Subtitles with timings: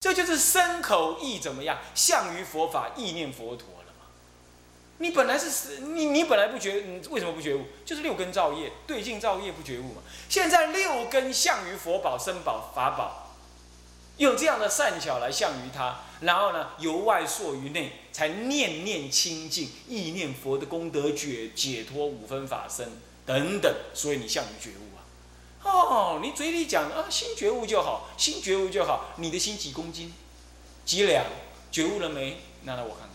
[0.00, 4.06] 这就是身口意怎么样，向于佛法，意念佛陀了嘛。
[4.96, 7.66] 你本来是你你本来不觉，你为什么不觉悟？
[7.84, 10.00] 就是六根造业，对境造业不觉悟嘛。
[10.26, 13.36] 现在六根向于佛宝、身宝、法宝，
[14.16, 22.88] 用这样的善巧来向于他，然后呢，由外溯于内，才念念清净，意念佛的功德解解脱五分法身
[23.26, 24.89] 等等，所以你向于觉悟。
[25.62, 29.12] 哦，你嘴里讲啊，心觉悟就好，心觉悟就好。
[29.16, 30.12] 你的心几公斤？
[30.84, 31.24] 几两？
[31.70, 32.40] 觉悟了没？
[32.62, 33.10] 拿来我看看。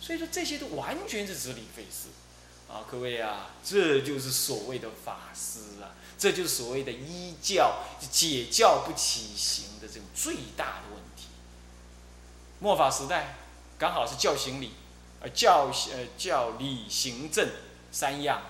[0.00, 2.08] 所以说这些都完全是指理费事
[2.72, 11.26] 啊，各位啊，这就是所谓的法师啊，这就是所谓的依教解教不起行的这种最大的问题。
[12.60, 13.36] 末法时代
[13.76, 14.70] 刚好是教行理，
[15.20, 17.48] 呃教呃教理行政
[17.90, 18.40] 三样。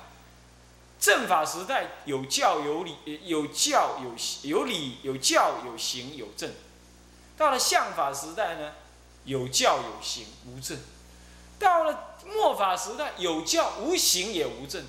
[1.02, 4.14] 正法时代有教有理，有教有
[4.48, 6.48] 有理有教有行有正。
[7.36, 8.74] 到了相法时代呢，
[9.24, 10.78] 有教有行无正。
[11.58, 14.84] 到了末法时代有教无行也无正，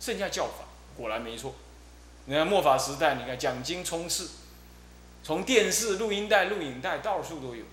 [0.00, 0.64] 剩下教法，
[0.96, 1.54] 果然没错。
[2.24, 4.26] 你看末法时代，你看讲经充斥，
[5.22, 7.64] 从电视、录音带、录影带到处都有，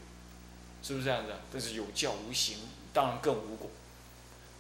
[0.84, 1.34] 是不是这样子？
[1.52, 2.58] 但是有教无行，
[2.94, 3.68] 当然更无果。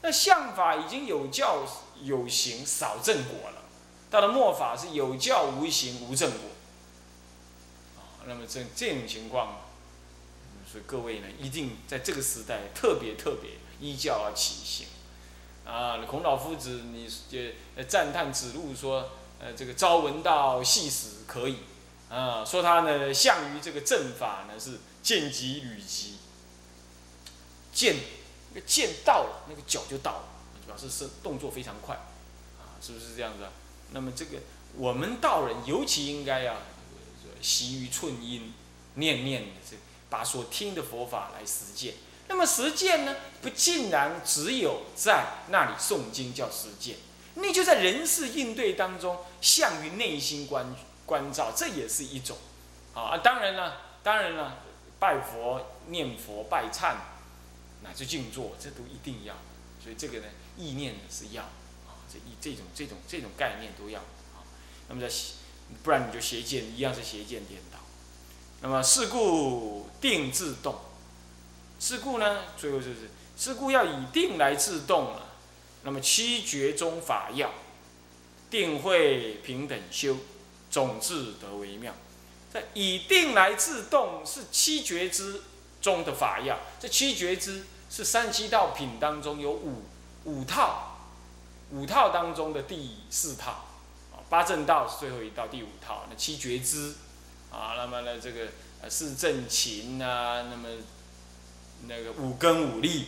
[0.02, 1.64] 那相法已经有教
[2.02, 3.64] 有行，少正果了。
[4.10, 6.40] 到了末法是有教无行无正果。
[7.98, 9.62] 啊，那么这这种情况，
[10.70, 14.88] 所以各位呢，一定在这个时代特别特别依教而起行。
[15.66, 21.58] 啊，孔老夫子，你就赞叹子路说，呃，这个朝闻道，夕死可以。
[22.10, 26.18] 啊，说他呢，向于这个正法呢，是见极履极，
[27.72, 27.96] 见。
[28.52, 30.24] 那个剑到了，那个脚就到了，
[30.70, 31.96] 表示是动作非常快，
[32.60, 33.48] 啊，是不是这样子？
[33.92, 34.38] 那么这个
[34.78, 36.58] 我们道人尤其应该啊，
[37.42, 38.54] 习于寸阴，
[38.94, 39.76] 念念的这
[40.12, 41.96] 把所听的佛法来实践。
[42.28, 46.98] 那么实践呢，不竟然只有在那里诵经叫实践，
[47.34, 50.76] 那就在人事应对当中，向于内心关
[51.08, 52.38] 关照，这也是一种，
[52.94, 54.60] 啊，当然了，当然了，
[55.00, 56.96] 拜佛、念佛、拜忏。
[57.82, 59.34] 乃至静坐，这都一定要，
[59.82, 60.26] 所以这个呢，
[60.58, 64.44] 意念呢是要，啊，这一这种这种这种概念都要，啊，
[64.88, 65.14] 那么在，
[65.84, 67.80] 不然你就邪见，一样是邪见颠倒。
[68.62, 70.80] 那么事故定自动，
[71.80, 75.30] 事故呢，最后就是事故要以定来自动了。
[75.84, 77.54] 那么七绝中法要，
[78.50, 80.18] 定会平等修，
[80.70, 81.94] 总自得为妙。
[82.52, 85.42] 在以定来自动是七绝之。
[85.82, 89.84] 中的法要，这七觉之是三七道品当中有五
[90.26, 91.00] 五套，
[91.72, 93.52] 五套当中的第四套，
[94.12, 96.06] 啊，八正道是最后一道第五套。
[96.10, 96.94] 那七觉支，
[97.52, 98.48] 啊，那么呢这个
[98.82, 100.68] 呃四正勤啊，那么
[101.88, 103.08] 那个五根五力，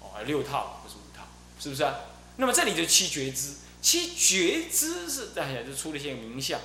[0.00, 1.24] 哦，六套不是五套，
[1.60, 1.94] 是不是啊？
[2.36, 6.58] 那么这里就七觉支，七觉支是哎呀就出了一些名相。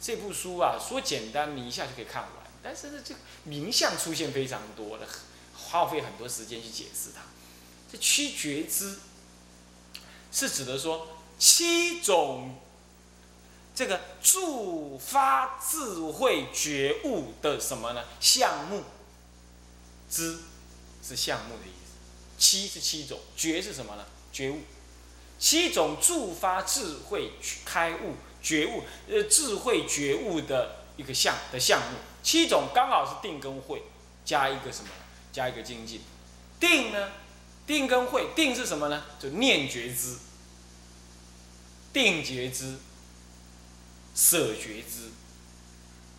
[0.00, 2.32] 这部书啊说简单，你一下就可以看完。
[2.62, 5.06] 但是呢，这名相出现非常多的，
[5.68, 7.22] 耗费很多时间去解释它。
[7.90, 8.98] 这七觉知
[10.32, 12.56] 是指的说七种
[13.74, 18.04] 这个助发智慧觉悟的什么呢？
[18.20, 18.84] 项目，
[20.10, 20.38] 知
[21.02, 21.92] 是项目的意思，
[22.38, 24.04] 七是七种，觉是什么呢？
[24.32, 24.58] 觉悟，
[25.38, 27.32] 七种助发智慧
[27.64, 31.98] 开悟觉悟呃智慧觉悟的一个项的项目。
[32.22, 33.82] 七种刚好是定跟慧，
[34.24, 34.90] 加一个什么？
[35.32, 36.00] 加一个精进。
[36.58, 37.10] 定呢？
[37.66, 39.04] 定跟慧，定是什么呢？
[39.18, 40.16] 就念觉知、
[41.92, 42.76] 定觉知、
[44.14, 45.10] 舍觉知。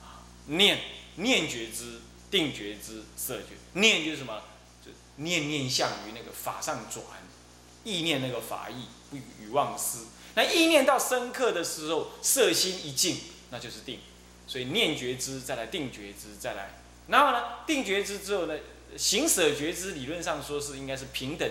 [0.02, 0.80] 啊，念
[1.16, 3.50] 念觉知、定觉知、舍觉。
[3.74, 4.42] 念就是什么？
[4.84, 7.04] 就念念向于那个法上转，
[7.84, 10.08] 意念那个法意，不与忘思。
[10.36, 13.18] 那意念到深刻的时候，色心一静，
[13.50, 14.00] 那就是定。
[14.48, 18.58] 所以念觉知，再来定觉知，再来，然后呢，定觉知之后呢，
[18.98, 21.50] 行舍觉知理论上说是应该是平等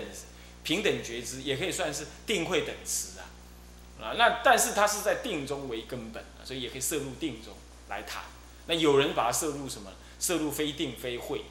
[0.63, 3.25] 平等觉知，也可以算是定慧等持啊，
[3.99, 7.53] 啊，那但是它是在定中为根本，所以也可以摄入定中
[7.89, 8.23] 来谈。
[8.67, 9.91] 那有人把它摄入什么？
[10.19, 11.41] 摄入非定非慧，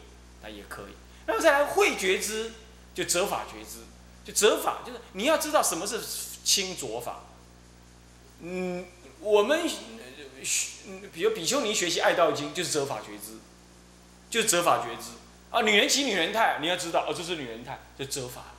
[0.42, 0.92] 那也可以。
[1.26, 2.52] 那么再来慧觉知，
[2.94, 3.80] 就折法觉知，
[4.24, 6.00] 就折法就是你要知道什么是
[6.44, 7.24] 清浊法。
[8.40, 8.86] 嗯，
[9.20, 9.68] 我们。
[10.42, 10.70] 学，
[11.12, 13.36] 比如比丘尼学习《爱道经》，就是折法觉知，
[14.30, 15.10] 就是折法觉知
[15.50, 15.62] 啊。
[15.62, 18.54] 女人起女人态，你要知道哦，这是女人态，就折法，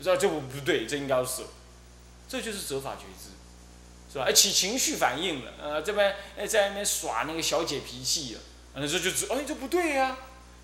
[0.00, 1.42] 知道这不不对，这应该是，
[2.28, 3.30] 这就是折法觉知，
[4.12, 4.24] 是吧？
[4.28, 8.40] 哎，起情绪反应了，呃，这边哎在那边耍那个小姐脾气了，
[8.74, 10.16] 那这就知，哎，这不对呀，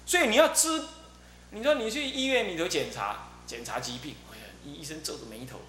[0.07, 0.83] 所以你要知，
[1.51, 5.61] 你说你去医院里头检查检查疾病，哎呀，医医生皱着眉头，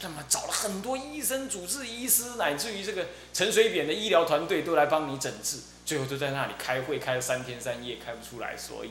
[0.00, 8.90] 他妈找了很多医生、主治医师，乃至于这个陈水扁的医疗团队都来帮你诊治，最后都在那里开会开了三天三夜开不出来，所以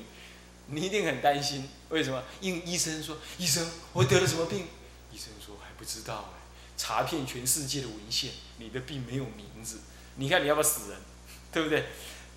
[0.68, 1.70] 你一定很担心。
[1.90, 2.24] 为什么？
[2.42, 4.68] 因为医生说，医生我得了什么病？
[5.12, 6.42] 医生说还不知道哎，
[6.76, 9.80] 查遍全世界的文献，你的病没有名字，
[10.16, 11.00] 你看你要不要死人？
[11.54, 11.86] 对不对？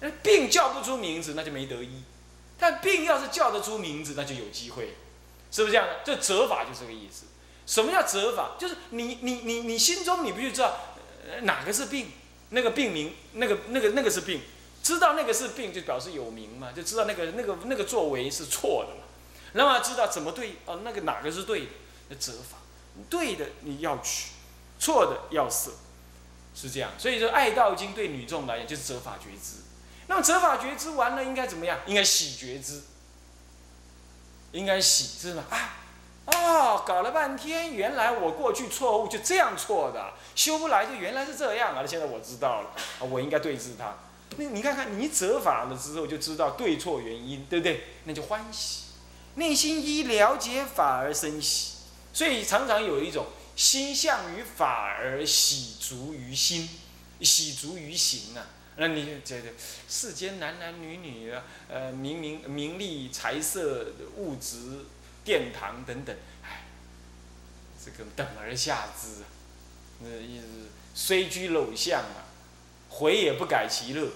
[0.01, 2.03] 那病叫不出名字，那就没得医；
[2.57, 4.95] 但病要是叫得出名字，那就有机会，
[5.51, 6.01] 是不是这样的？
[6.05, 7.25] 这责法就这个意思。
[7.67, 8.53] 什么叫责法？
[8.59, 10.79] 就是你你你你心中你必须知道
[11.43, 12.13] 哪个是病，
[12.51, 14.41] 那个病名，那个那个那个是病，
[14.89, 19.03] 知道那个是病就表示有名嘛，就知道那个那个那个作为是错的嘛。
[19.53, 21.73] 那么知道怎么对哦，那个哪个是对的？
[22.09, 22.57] 那责法，
[23.11, 24.31] 对的你要取，
[24.81, 25.73] 错的要舍。
[26.55, 29.59] 是这样，所以说《爱道经》对女众来讲就是责法觉知。
[30.07, 31.79] 那么责法觉知完了，应该怎么样？
[31.87, 32.81] 应该喜觉知。
[34.53, 35.45] 应该喜知嘛？
[35.51, 35.77] 啊，
[36.25, 41.85] 哦，搞了半天，原来我过去错误就这样错的，修不来就原来是这样啊！
[41.87, 42.71] 现在我知道了，
[43.07, 43.95] 我应该对治他。
[44.37, 47.85] 那你看看，你折法了之后就知道对错原因，对不对？
[48.05, 48.85] 那就欢喜，
[49.35, 51.79] 内心一了解法而生喜，
[52.13, 53.27] 所以常常有一种。
[53.59, 56.69] 心向于法而喜足于心，
[57.21, 58.47] 喜足于行啊！
[58.77, 59.49] 那你这这
[59.89, 64.85] 世间男男女女啊，呃，名名名利财色物质
[65.25, 66.67] 殿堂等等，哎，
[67.85, 69.27] 这个等而下之啊！
[70.03, 70.47] 那意思
[70.95, 72.28] 虽居陋巷啊，
[72.89, 74.09] 回也不改其乐。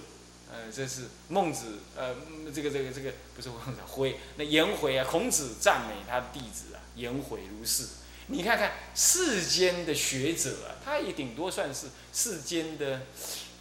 [0.51, 2.15] 呃，这是孟子，呃，
[2.53, 7.87] 这个这个这个不是孟子，回那颜回啊，孔子赞美他的弟子啊，颜回如是。
[8.27, 13.01] 你看看世间的学者啊，他也顶多算是世间的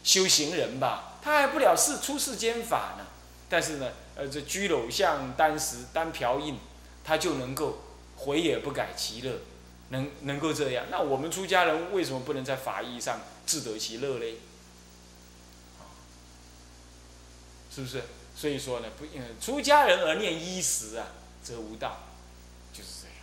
[0.05, 3.06] 修行人吧，他还不了世出世间法呢。
[3.49, 6.59] 但是呢，呃，这居陋巷、单食、单瓢饮，
[7.03, 7.82] 他就能够
[8.17, 9.41] 回也不改其乐，
[9.88, 10.85] 能能够这样。
[10.91, 14.37] 那我们出家人为什么不能在法义上自得其乐嘞？
[17.74, 18.02] 是不是？
[18.34, 19.04] 所以说呢，不，
[19.40, 21.06] 出家人而念衣食啊，
[21.42, 22.08] 则无道。
[22.72, 23.16] 就是这样。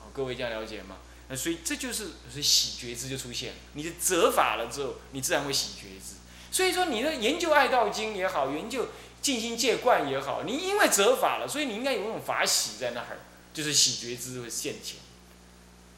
[0.00, 0.96] 好各位这样了解吗？
[1.28, 3.54] 那所以这就是所以喜觉知就出现。
[3.74, 6.16] 你的责法了之后，你自然会喜觉知。
[6.50, 8.84] 所以说，你的研究《爱道经》也好，研究
[9.22, 13.18] 《静心戒观》也好，你因为责法了，所以你应该有那种法喜在那儿，
[13.54, 14.98] 就是喜觉知会现前。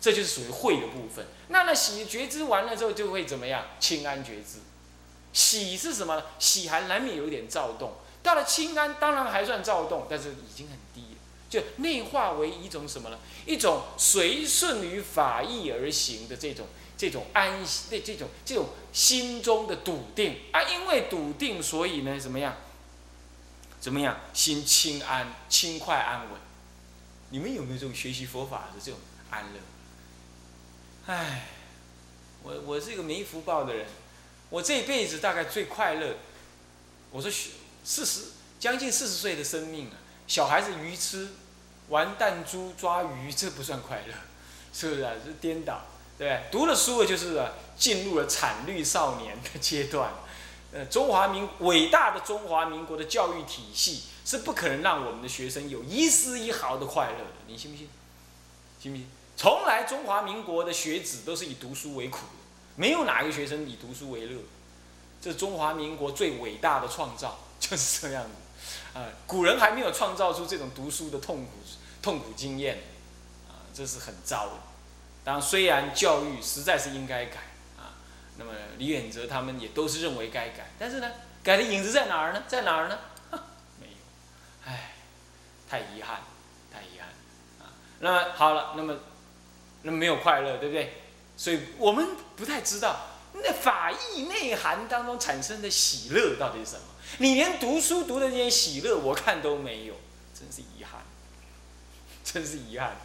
[0.00, 1.26] 这就是属于会的部分。
[1.48, 3.66] 那那喜觉知完了之后，就会怎么样？
[3.80, 4.58] 清安觉知。
[5.34, 6.22] 喜是什么？
[6.38, 7.92] 喜还难免有一点躁动。
[8.22, 11.18] 到了清安，当然还算躁动，但是已经很低了。
[11.50, 13.18] 就内化为一种什么呢？
[13.44, 16.66] 一种随顺于法意而行的这种
[16.96, 22.56] 这种安的这种这种心中的笃定啊，因为笃定，所以呢怎么样？
[23.78, 24.18] 怎么样？
[24.32, 26.40] 心轻安、轻快、安稳。
[27.30, 28.98] 你们有没有这种学习佛法的这种
[29.30, 29.60] 安乐？
[31.06, 31.48] 唉，
[32.42, 33.86] 我我是一个没福报的人，
[34.50, 36.16] 我这辈子大概最快乐。
[37.10, 37.30] 我说
[37.84, 38.20] 四十
[38.58, 39.96] 将近四十岁的生命啊，
[40.26, 41.28] 小孩子愚痴。
[41.90, 44.14] 玩弹珠、抓鱼，这不算快乐，
[44.72, 45.12] 是不是啊？
[45.22, 45.82] 是颠倒，
[46.16, 46.42] 对不对？
[46.50, 50.10] 读了书了，就是啊进入了惨绿少年的阶段。
[50.72, 57.86] 呃，中华民伟大的中华民国的教育体系是不可能让我们的学生有一丝一毫的快乐的，你信不信？
[58.80, 59.06] 信不信？
[59.36, 62.20] 从来中华民国的学子都是以读书为苦，
[62.76, 64.38] 没有哪个学生以读书为乐。
[65.20, 68.98] 这是中华民国最伟大的创造，就是这样子。
[68.98, 71.50] 啊，古人还没有创造出这种读书的痛苦
[72.02, 72.78] 痛苦经验，
[73.48, 74.52] 啊，这是很糟的。
[75.24, 77.38] 当然，虽然教育实在是应该改，
[77.78, 77.96] 啊，
[78.36, 81.10] 那么李远哲他们也都是认为该改，但是呢，
[81.42, 82.42] 改的影子在哪儿呢？
[82.46, 82.98] 在哪儿呢？
[83.80, 83.92] 没有，
[84.66, 84.92] 唉，
[85.68, 86.20] 太遗憾，
[86.70, 87.08] 太遗憾，
[87.66, 88.94] 啊，那么好了，那么，
[89.82, 91.03] 那么没有快乐，对不对？
[91.36, 96.82] 所以我们不太知道那法义内涵当中产生的喜乐到底是什么。
[97.18, 99.94] 你连读书读的那些喜乐，我看都没有，
[100.32, 101.04] 真是遗憾，
[102.24, 102.96] 真是遗憾，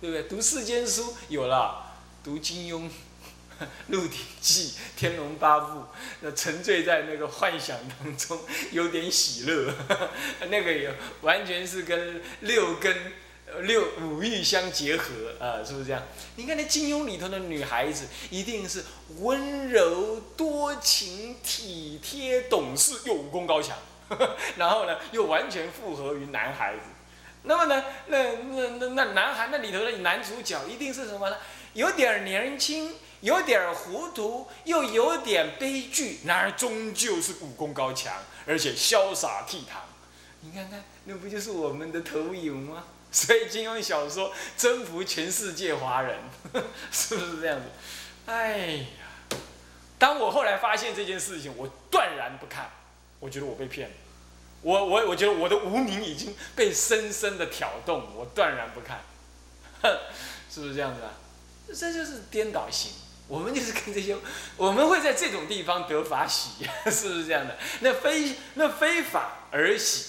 [0.00, 0.22] 对不对？
[0.24, 2.88] 读世间书有了，读金庸、
[3.88, 5.84] 鹿鼎记、 天龙八部，
[6.20, 8.38] 那沉醉在那个幻想当中，
[8.70, 9.74] 有点喜乐，
[10.48, 13.12] 那个也完全是跟六根。
[13.62, 16.02] 六五欲相结合啊，是不是这样？
[16.36, 18.84] 你看那金庸里头的女孩子，一定是
[19.20, 23.76] 温柔多情、体贴懂事，又武功高强，
[24.56, 26.80] 然后呢，又完全符合于男孩子。
[27.44, 31.36] 那么呢，那那那那男孩那里头的男主角一定是什么呢？
[31.74, 38.14] 有点年轻，有点糊涂，又有点悲剧，然而终究是武功高强，
[38.46, 39.82] 而且潇洒倜傥。
[40.40, 42.84] 你看看那不就是我们的投影吗？
[43.14, 46.18] 所以金庸小说征服全世界华人，
[46.90, 47.66] 是不是这样子？
[48.26, 48.86] 哎呀，
[49.98, 52.72] 当我后来发现这件事情，我断然不看，
[53.20, 53.94] 我觉得我被骗了，
[54.62, 59.00] 我我我觉得我的无名已经被深深的挑动，我断然不看，
[60.50, 61.12] 是不是这样子啊？
[61.72, 62.90] 这就是颠倒性。
[63.28, 64.14] 我们就是跟这些，
[64.56, 67.56] 我们会在这种地方得法喜， 是不是这样的？
[67.80, 70.06] 那非那非法而喜，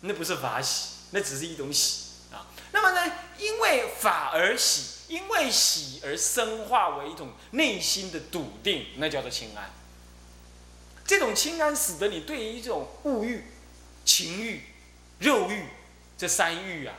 [0.00, 2.07] 那不是法喜，那只是一种喜。
[2.80, 9.68] 那么呢，因为法而喜，因为喜而生化为一种内心的笃定，那叫做清安。
[11.04, 13.46] 这种清安使得你对于这种物欲、
[14.04, 14.62] 情欲、
[15.18, 15.64] 肉欲
[16.16, 16.94] 这三欲啊。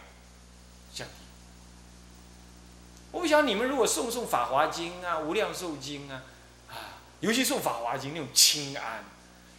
[3.11, 6.23] 我不晓得你们如果诵诵《法华经》啊，《无量寿经》啊，
[6.67, 9.05] 啊，尤其诵《法华经》那种清安，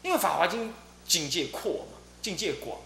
[0.02, 0.68] 因为《法华经》
[1.08, 2.78] 境界阔嘛，境界广。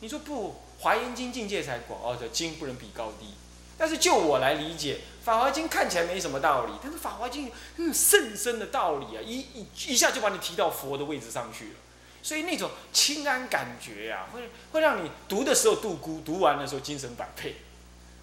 [0.00, 3.34] 你说不，《华严经》境界才广哦，叫经不能比高低。
[3.76, 4.94] 但是就我来理解，
[5.24, 11.74] 《法华经》看起来没什么道理，但是《法华经》那种甚深的道理啊，一一一下就把你提到佛的位置上去了。
[12.20, 17.56] 所以那种清安感觉呀，会会让你读的时候度孤，读完的时候精神百倍。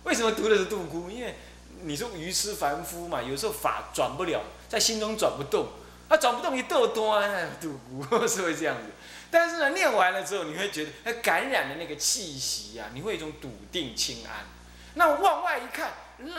[0.04, 1.10] 为什么读的是度孤？
[1.10, 1.36] 因为
[1.84, 5.68] 你说愚痴凡夫嘛，有时候法转不了，在心中转不动，
[6.10, 8.92] 啊转不动一豆端度孤 是会这样子。
[9.36, 14.46] 但是呢，念完了之后，你会觉得它感染的那个气息呀，你会有一种笃定清安。
[14.94, 15.92] 那往外一看，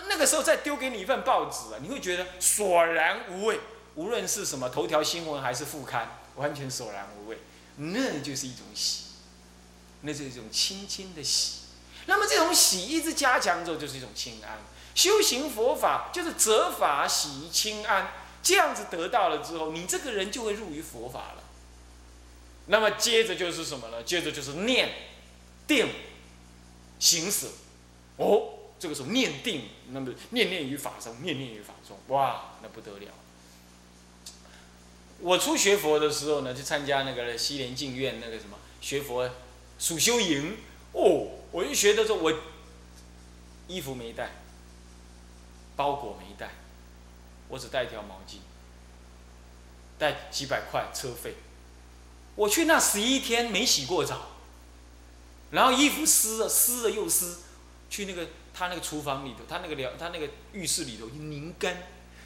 [0.09, 3.61] 那个时候再丢给你一份报纸啊，你会觉得索然无味。
[3.97, 7.37] 无论是什么头条新闻还是副刊，完全索然无味，
[7.77, 9.05] 那就是一种喜，
[10.01, 11.65] 那是一种轻轻的喜。
[12.07, 14.61] 那么这种喜一直加强之后，就是一种清安。
[14.95, 18.09] 修行佛法就是择法喜清安，
[18.43, 21.43] 这样子得到了之后，你这个人就会入于佛法了。
[22.67, 24.03] 那么接着就是什么呢？
[24.03, 24.91] 接着就是念、
[25.67, 25.89] 定、
[26.99, 27.49] 行舍。
[28.17, 33.13] 哦，这个时候念定，那么念念于法中，念念于法中，哇，那不得了。
[35.21, 39.31] 我初学佛的时候呢，去参加那个西莲净院那个什么学佛
[39.79, 40.57] 暑修营。
[40.93, 42.33] 哦，我一学的时候，我
[43.69, 44.31] 衣服没带。
[45.77, 46.53] 包裹没带，
[47.49, 48.37] 我只带一条毛巾，
[49.99, 51.35] 带几百块车费。
[52.37, 54.29] 我去那十一天没洗过澡，
[55.51, 57.39] 然后衣服湿了，湿了又湿，
[57.91, 61.83] 去那个他那个厨房里头，他那个疗他那个浴室里头拧干，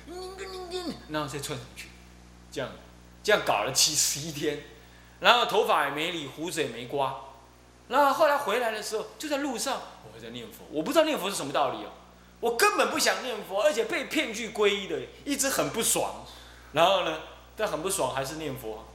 [0.06, 1.88] 拧干拧干，然后再穿上去，
[2.50, 2.70] 这样
[3.22, 4.64] 这样搞了七十一天，
[5.20, 7.20] 然后头发也没理，胡子也没刮，
[7.88, 9.80] 然后后来回来的时候，就在路上，
[10.12, 11.90] 我在念佛，我不知道念佛是什么道理哦。
[12.40, 16.24] 我根本不想念佛，而且被骗去皈依的，一直很不爽。
[16.72, 17.18] 然后呢，
[17.60, 18.86] 但很不爽，还是念佛。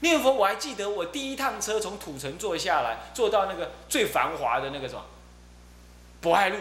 [0.00, 5.04] 念佛，我还记得我第一趟车从土城坐下来，坐到那个最繁华的那个什么
[6.20, 6.58] 博爱路，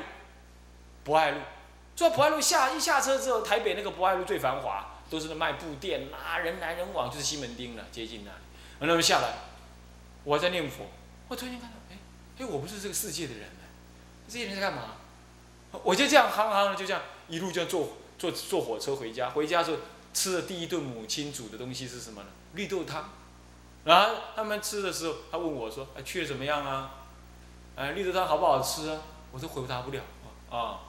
[1.04, 1.40] 博爱路，
[1.96, 8.88] 坐博爱路下一下车之后，台北那个博爱路最繁华，都是那卖布店，啊人来人往，就是西门町了，接近那里。
[8.88, 9.34] 然后下来，
[10.24, 10.86] 我在念佛，
[11.28, 11.98] 我突然间看到，哎，
[12.38, 13.64] 哎，我不是这个世界的人了，
[14.28, 14.84] 这些人在干嘛？
[15.84, 19.30] 我就这样夯夯的，就这样一路就坐坐坐火车回家。
[19.30, 19.78] 回家时候
[20.14, 22.30] 吃的第一顿母亲煮的东西是什么呢？
[22.54, 23.10] 绿豆汤。
[23.84, 26.92] 然后他们吃的时候，他问我说：“哎，去的怎么样啊？
[27.76, 29.02] 哎，绿豆汤好不好吃啊？”
[29.32, 30.02] 我都回答不了
[30.50, 30.82] 啊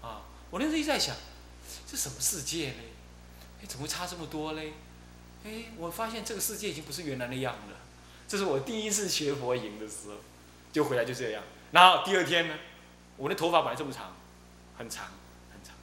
[0.00, 0.22] 啊！
[0.48, 1.16] 我那时候一直在想，
[1.86, 2.92] 这什么世界嘞？
[3.60, 4.74] 哎，怎么会差这么多嘞？
[5.44, 7.76] 哎，我发现这个世界已经不是原来的样了。
[8.28, 10.14] 这是我第一次学佛营的时候，
[10.72, 11.42] 就回来就这样。
[11.72, 12.54] 然后第二天呢，
[13.16, 14.14] 我的头发本来这么长。
[14.78, 15.08] 很长
[15.52, 15.74] 很长，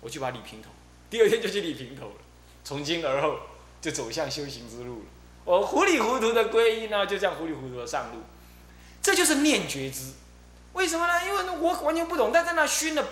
[0.00, 0.70] 我去把理平头，
[1.10, 2.16] 第二天就去理平头了。
[2.64, 3.36] 从今而后
[3.80, 5.04] 就走向修行之路了。
[5.44, 8.22] 我糊里糊涂的皈依呢，就这样糊里糊涂的上路。
[9.02, 10.14] 这就是念觉知。
[10.72, 11.24] 为什么呢？
[11.26, 12.30] 因为我完全不懂。
[12.32, 13.06] 但在那熏了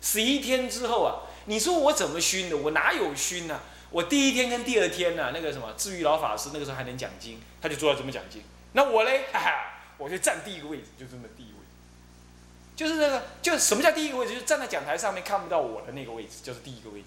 [0.00, 2.56] 十一天之后啊，你说我怎么熏的？
[2.56, 3.60] 我哪有熏呢？
[3.90, 8.42] 我第一天跟第二天呢，那个什么治愈老法师那个时候还能讲经，他就坐在这么讲经。
[8.72, 9.50] 那我嘞，哈哈，
[9.98, 11.58] 我就站第一个位置，就这么第一位。
[12.74, 14.32] 就是那个，就什么叫第一个位置？
[14.32, 17.06] 就是站在讲台上面看不到我的那个位置，就是第一个位置。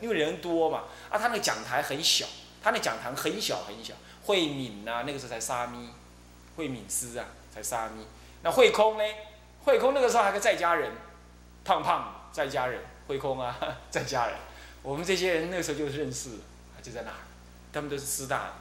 [0.00, 2.26] 因为人多嘛，啊，他那个讲台很小，
[2.62, 3.94] 他那讲堂很小很小。
[4.22, 5.88] 慧敏呐，那个时候才沙弥，
[6.56, 8.04] 慧敏师啊，才沙弥。
[8.42, 9.04] 那慧空呢？
[9.64, 10.92] 慧空那个时候还个在家人，
[11.64, 13.58] 胖胖在家人，慧空啊，
[13.90, 14.36] 在家人。
[14.82, 16.30] 我们这些人那个时候就认识，
[16.82, 17.16] 就在那儿，
[17.72, 18.52] 他们都是师大，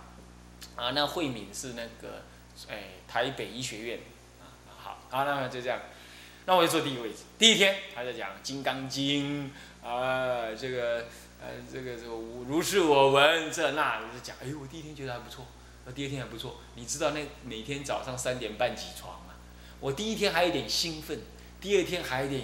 [0.75, 2.23] 啊，那慧敏是那个，
[2.67, 3.99] 哎，台北医学院，
[4.41, 4.43] 啊，
[4.77, 5.79] 好，好，那就这样。
[6.49, 7.17] 那我就坐第一位置。
[7.37, 9.51] 第一天他在讲《金刚经》，
[9.87, 11.05] 啊，这个，
[11.39, 12.07] 呃，这个这个
[12.47, 14.35] 如是我闻，这那，就讲。
[14.41, 15.45] 哎呦，我第一天觉得还不错，
[15.85, 16.55] 那第二天还不错。
[16.73, 19.35] 你知道那每天早上三点半起床吗？
[19.79, 21.21] 我第一天还有点兴奋，
[21.61, 22.41] 第二天还有点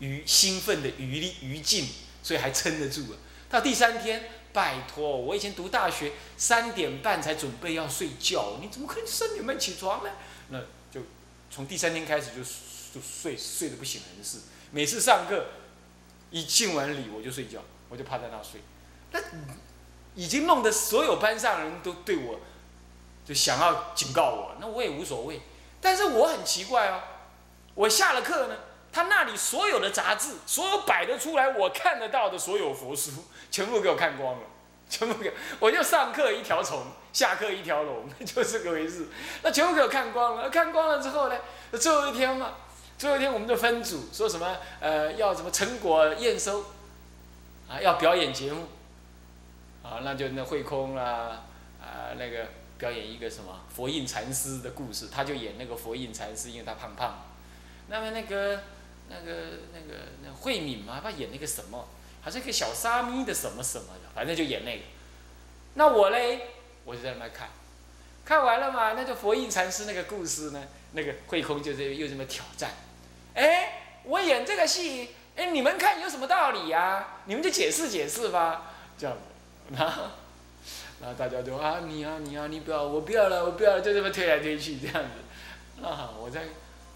[0.00, 1.86] 余兴奋的余力余劲，
[2.24, 3.14] 所以还撑得住啊。
[3.48, 10.10] 到第三天，拜托，我以前读大学三点半才准备要睡觉，你怎么可能三点半起床呢？
[10.48, 10.58] 那
[10.90, 11.06] 就
[11.52, 12.42] 从第三天开始就
[12.94, 14.38] 就睡睡得不省人事。
[14.70, 15.46] 每次上课
[16.30, 17.58] 一敬完礼我就睡觉，
[17.88, 18.60] 我就趴在那睡。
[19.10, 19.20] 那
[20.14, 22.38] 已经弄得所有班上人都对我
[23.24, 25.40] 就想要警告我，那我也无所谓。
[25.80, 27.00] 但是我很奇怪哦，
[27.74, 28.56] 我下了课呢，
[28.92, 33.10] 他那里所有的杂志，所有摆得出来我看得到的所有佛书，
[33.50, 34.42] 全部给我看光了，
[34.88, 39.08] 全部给我就上课一条虫，下课一条龙， 就这个回事。
[39.42, 41.36] 那全部给我看光了，看光了之后呢，
[41.72, 42.54] 最后一天嘛，
[43.04, 46.64] 最后一天我们就分组，说什么呃要什么成果验收，
[47.68, 48.66] 啊要表演节目。
[49.82, 51.42] 啊，那就那慧空啦，
[51.78, 52.46] 啊，那个
[52.78, 57.22] 表演一个什么佛印禅师的故事，他就演那个佛印禅师，因为他胖胖。
[57.88, 58.62] 那么那个
[59.10, 59.32] 那个
[59.74, 61.86] 那个那慧敏嘛，他演那个什么，
[62.22, 64.82] 好像一个小沙弥的什么什么的，反正就演那个。
[65.74, 66.48] 那我嘞，
[66.86, 67.50] 我就在那边看，
[68.24, 72.70] 看完了嘛，那就佛印禅师那个故事呢，那个慧空就这又这么挑战，
[73.34, 77.06] 哎，我演这个戏，哎，你们看有什么道理呀？
[77.26, 79.74] 你们就解释解释吧，这样子。
[79.76, 80.02] 然后，
[81.00, 86.42] 然后大家就啊你啊你啊你不要我不要了我不要了就这么推来推去这样子，啊我在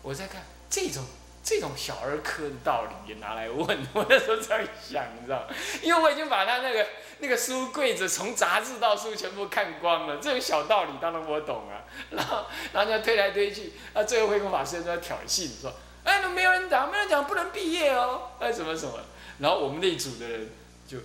[0.02, 1.02] 我在看这种
[1.42, 5.46] 这种小儿科的道理也拿来问，我那时候在想你知道，
[5.82, 6.86] 因为我已经把他那个
[7.20, 15.72] 那个书柜子从杂志到书全部看光了，这种小道理当然我懂啊，然后然后就推来推去，啊最后慧空法师在挑衅说，
[16.08, 18.98] 哎那没有人讲没有人讲不能毕业哦，哎什么什么，
[19.38, 20.50] 然后我们那组的人
[20.86, 20.98] 就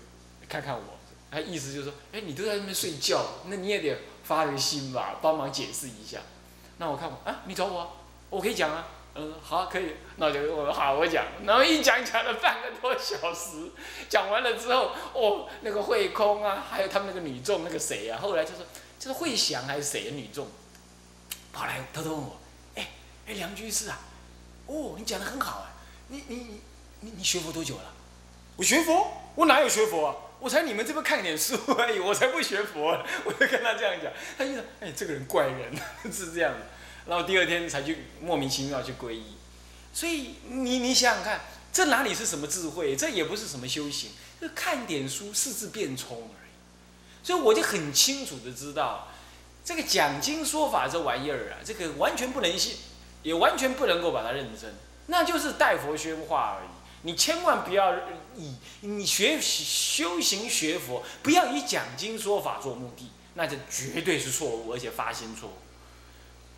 [0.48, 0.82] 看看我。
[1.30, 6.20] 他意思就是说，哎，你都在那边睡觉，那你也得发个心吧，帮忙解释一下。
[6.78, 7.92] 那我看我啊，你找我，
[8.30, 11.26] 我可以讲啊，嗯，好，可以，那我就我好，我讲。
[11.44, 13.72] 然后一讲讲了半个多小时，
[14.08, 18.64] 讲完了之后，哦，那个慧空啊，还有他们那个女众那个谁啊，后来就说，
[19.00, 20.48] 这是慧祥还是谁的女众，
[21.52, 22.38] 跑来偷偷问我，
[22.76, 22.92] 哎，
[23.26, 24.00] 哎，梁居士啊，
[24.68, 25.74] 哦，你讲的很好啊，
[26.08, 26.62] 你你你
[27.02, 27.94] 你你学佛多久了？
[28.56, 30.16] 我学佛，我哪有学佛啊？
[30.40, 33.02] 我才你们这边看一点书而已，我才不学佛。
[33.26, 35.74] 我就跟他这样讲，他就说：“哎，这个人怪人，
[36.12, 36.60] 是这样的。”
[37.08, 39.38] 然后第二天才去莫名其妙去皈依。
[39.94, 42.96] 所以你你想想看，这哪里是什么智慧？
[42.96, 47.26] 这也不是什么修行，就看点书，四字变聪而已。
[47.26, 49.08] 所以我就很清楚的知道，
[49.64, 52.76] 这个讲经说法这玩意儿啊，这个完全不能信，
[53.24, 54.76] 也完全不能够把它认真，
[55.08, 56.68] 那就是代佛宣化而已。
[57.06, 57.94] 你千万不要
[58.36, 65.54] 以你学修行学佛，不要以讲经说法做目的，那就绝对是错误，而且发心错误。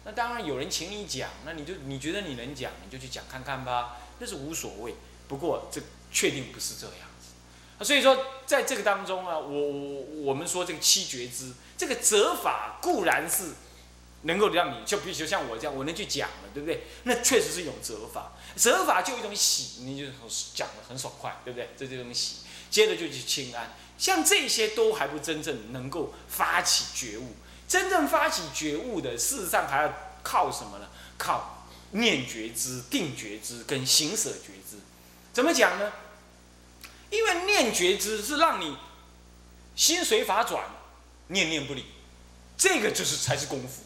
[0.04, 4.94] 那当然有人请你讲，那你就你觉得你能讲，你就去讲看看吧，那是无所谓。
[5.28, 7.84] 不过这确定不是这样子。
[7.84, 13.54] 所以说在这个当中啊，我我我们说这个七觉知，这个责法固然是。
[14.26, 16.84] 能够让你就比如像我这样，我能去讲了，对不对？
[17.04, 20.06] 那确实是一种责法，责法就一种喜，你就
[20.54, 21.70] 讲的很爽快，对不对？
[21.78, 22.38] 这这种喜，
[22.70, 27.36] 接着就去清安，像这些都还不真正能够发起觉悟。
[27.68, 30.88] 真正发起觉悟的，事实上还要靠什么呢？
[31.18, 34.78] 靠念觉知、定觉知跟行舍觉知。
[35.34, 35.92] 怎么讲呢？
[37.10, 38.76] 因为念觉知是让你
[39.76, 40.64] 心随法转，
[41.28, 41.86] 念念不离，
[42.58, 43.84] 这个就是才是功夫。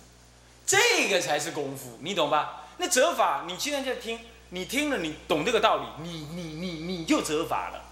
[0.70, 2.68] 这个才是功夫，你懂吧？
[2.78, 7.86] 那折法，你现在在听，你听了，你懂这个道理，你你你你就折法了。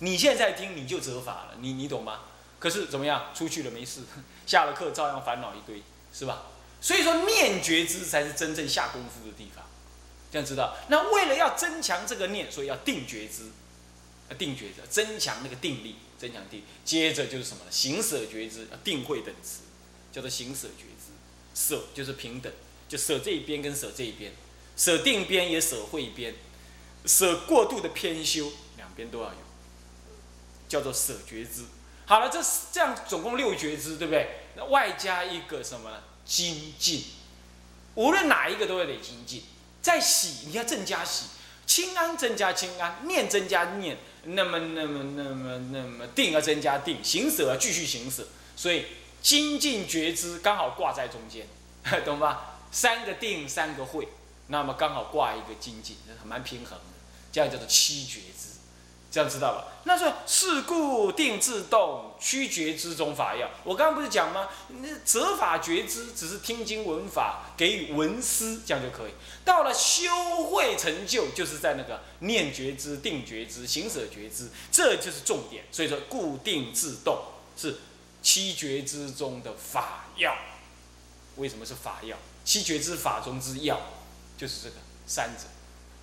[0.00, 2.20] 你现在听，你就折法了，你你懂吗？
[2.58, 3.30] 可是怎么样？
[3.34, 4.02] 出去了没事，
[4.46, 6.42] 下了课照样烦恼一堆，是吧？
[6.82, 9.64] 所以说念觉知才是真正下功夫的地方，
[10.30, 10.76] 这样知道？
[10.88, 13.50] 那为了要增强这个念，所以要定觉知，
[14.36, 16.64] 定觉知，增强那个定力，增强定。
[16.84, 17.62] 接着就是什么？
[17.70, 19.62] 行舍觉知，定慧等词，
[20.12, 20.99] 叫做行舍觉知。
[21.54, 22.52] 舍就是平等，
[22.88, 24.32] 就舍这一边跟舍这一边，
[24.76, 26.34] 舍定边也舍慧边，
[27.06, 29.36] 舍过度的偏修，两边都要有，
[30.68, 31.64] 叫做舍觉知。
[32.06, 32.40] 好了，这
[32.72, 34.28] 这样总共六觉知，对不对？
[34.56, 36.02] 那外加一个什么呢？
[36.24, 37.04] 精进，
[37.94, 39.42] 无论哪一个都要得精进。
[39.82, 41.26] 再喜，你要增加喜，
[41.66, 48.84] 清安增加清安，念增加念，那么那么那么那么定要增加定，行舍要继续行舍，所以。
[49.20, 51.46] 精进觉知刚好挂在中间，
[52.04, 52.58] 懂吧？
[52.72, 54.08] 三个定，三个会，
[54.46, 56.84] 那么刚好挂一个精进，蛮平衡的。
[57.32, 58.58] 这样叫做七觉知，
[59.10, 59.66] 这样知道吧？
[59.84, 63.48] 那是是故定自动，曲觉知中法要。
[63.62, 64.48] 我刚刚不是讲吗？
[64.80, 69.12] 那责法觉知只是听经闻法，给予闻思，这样就可以。
[69.44, 70.10] 到了修
[70.44, 75.64] 会成就，就是在那个念觉知、定觉知、行舍觉知，这就是重点。
[75.70, 77.16] 所以说，固定自动
[77.56, 77.78] 是
[78.22, 80.36] 七觉之中的法要。
[81.36, 82.16] 为什么是法要？
[82.44, 83.80] 七觉之法中之要，
[84.36, 85.44] 就是这个三者：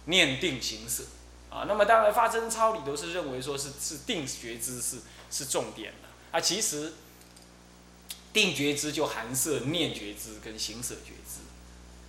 [0.06, 1.04] 念、定、行、舍。
[1.50, 4.98] 啊，那么当然，发真操里头是认为说是是定觉知是
[5.32, 6.42] 是重点的啊。
[6.42, 6.94] 其实
[8.34, 11.40] 定觉知就含摄念觉知跟行舍觉知，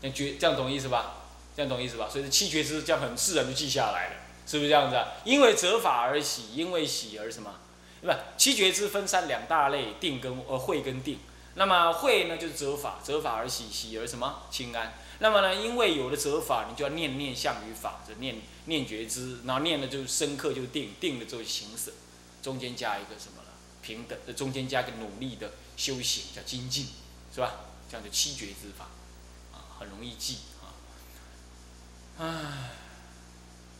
[0.00, 1.14] 那觉这样懂意思吧？
[1.54, 2.08] 这样懂意思吧？
[2.10, 4.16] 所以七觉知这样很自然就记下来了，
[4.46, 5.08] 是不是这样子啊？
[5.24, 7.54] 因为责法而喜，因为喜而什么？
[8.00, 8.18] 对吧？
[8.36, 11.18] 七觉知分三两大类，定跟呃慧跟定。
[11.54, 14.42] 那么慧呢就是责法，责法而喜，喜而什么？
[14.50, 14.94] 清安。
[15.18, 21.90] 那么呢，因为有了责法，你就要念念向于法，就念念觉知，然后念了就深刻就定，定了之后行舍，
[22.40, 23.48] 中间加一个什么了？
[23.82, 26.86] 平等，这中间加一个努力的修行叫精进，
[27.34, 27.54] 是吧？
[27.90, 28.84] 这样就七觉知法，
[29.52, 30.70] 啊，很容易记啊。
[32.18, 32.70] 唉，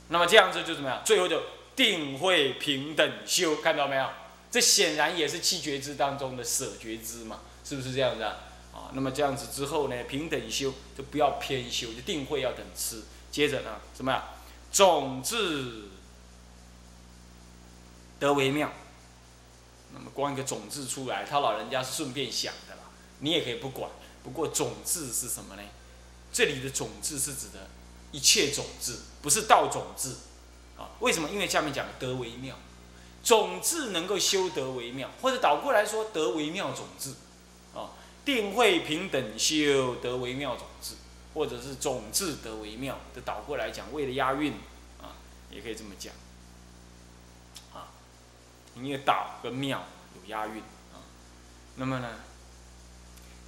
[0.09, 1.02] 那么这样子就怎么样？
[1.04, 1.40] 最后就
[1.79, 4.05] 定慧平等修，看到没有？
[4.51, 8.37] 这显然也是七觉知当中的舍觉知嘛，是不是这样子啊？
[8.75, 13.05] 啊，那么这样子之后呢，平等修就不要偏修，就定会要等吃。
[13.31, 14.25] 接着呢，什么呀？
[14.73, 15.91] 种子
[18.19, 18.73] 得为妙。
[19.95, 22.83] 那么光一个种子出来，他老人家是顺便想的啦，
[23.21, 23.88] 你也可以不管。
[24.25, 25.62] 不过种子是什么呢？
[26.33, 27.71] 这里的种子是指的
[28.11, 30.17] 一切种子，不是道种子。
[30.79, 31.29] 啊，为什么？
[31.29, 32.57] 因为下面讲德为妙，
[33.23, 37.14] 种子能够修德为妙，或者倒过来说德为妙种子。
[38.25, 40.97] 定会平等修德为妙种子，
[41.33, 44.53] 或者是种子得为妙，这倒过来讲，为了押韵
[45.01, 45.17] 啊，
[45.51, 46.12] 也可以这么讲
[47.73, 47.88] 啊。
[48.75, 49.83] 因为道跟妙
[50.14, 50.59] 有押韵
[50.93, 51.01] 啊。
[51.77, 52.17] 那么呢，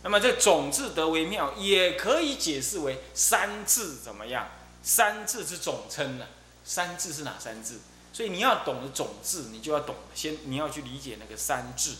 [0.02, 4.48] 那么这种子得为妙，也可以解释为三字怎么样？
[4.82, 6.24] 三字是总称呢？
[6.70, 7.80] 三字是哪三字？
[8.12, 11.96] 所以你要懂得种字，你就要懂先，你要去理解那个三字。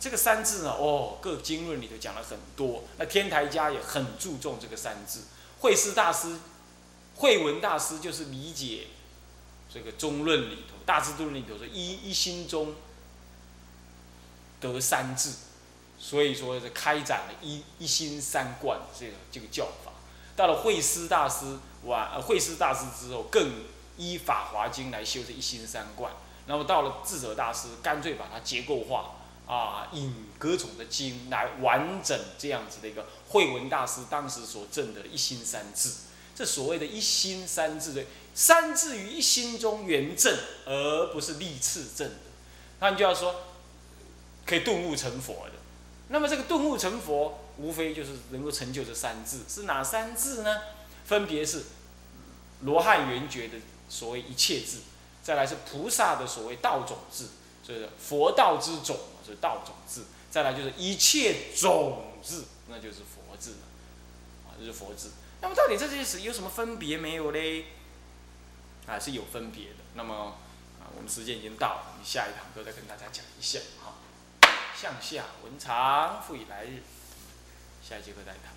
[0.00, 2.84] 这个三字呢，哦，各经论里头讲了很多。
[2.96, 5.24] 那天台家也很注重这个三字。
[5.60, 6.38] 慧思大师、
[7.16, 8.86] 慧文大师就是理解
[9.70, 12.74] 这个中论里头、大智度论里头说一一心中
[14.60, 15.34] 得三字，
[15.98, 19.92] 所以说是开展了一一心三观这个这个教法。
[20.38, 23.50] 到了慧思大师完，慧思大师之后，更
[23.96, 26.12] 依法华经来修这一心三观。
[26.46, 29.16] 那么到了智者大师，干脆把它结构化。
[29.48, 35.90] 啊，引各种的经来完整这样子的一个慧文大师当时所证的一心三智，
[36.36, 42.14] 这所谓的一心三智的三智于一心中圆正，而不是立次正的，
[42.80, 43.34] 那你就要说
[44.44, 45.52] 可以顿悟成佛的。
[46.08, 50.62] 那么这个顿悟成佛，无非就是能够成就这三智，是哪三智呢？
[51.04, 51.64] 分别是
[52.62, 53.58] 罗汉圆觉的
[53.90, 54.78] 所谓一切智，
[55.22, 57.26] 再来是菩萨的所谓道种智，
[57.62, 58.98] 所以佛道之种。
[59.28, 63.56] 是道种字，再来就是一切种子，那就是佛字，
[64.46, 65.10] 啊，这是佛字。
[65.42, 67.66] 那么到底这些词有什么分别没有嘞？
[68.86, 69.84] 啊，是有分别的。
[69.96, 70.38] 那么
[70.80, 73.58] 啊，我们时间已经到了，我们下一堂课再跟大家讲一下。
[73.82, 73.98] 好，
[74.74, 76.82] 向下文长复以来日，
[77.88, 78.52] 下一节课再谈。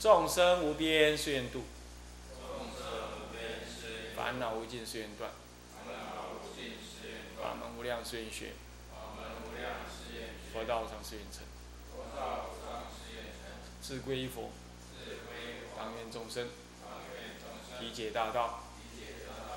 [0.00, 1.62] 众生无边誓愿度，
[4.16, 5.30] 烦恼无尽誓愿断，
[7.38, 8.52] 法门无量誓愿学。
[10.54, 11.42] 佛道上誓愿成，
[13.82, 14.50] 自归依佛，
[15.76, 16.48] 当愿众生。
[17.80, 18.64] 理解大道，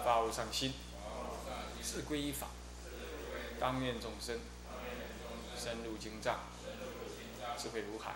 [0.04, 0.74] 发无上心，
[1.82, 2.48] 自归依法，
[3.62, 4.42] 当愿众生。
[5.58, 6.40] 深入经藏，
[7.58, 8.16] 智慧如海，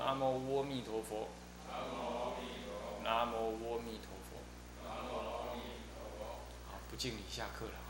[0.00, 1.28] 南无阿弥陀佛。
[3.04, 4.40] 南无阿弥陀佛。
[6.66, 7.89] 好，不敬礼，下课了。